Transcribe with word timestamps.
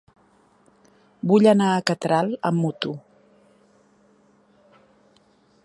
Vull 1.31 1.49
anar 1.51 1.67
a 1.73 1.83
Catral 1.91 2.33
amb 2.51 2.61
moto. 2.63 2.95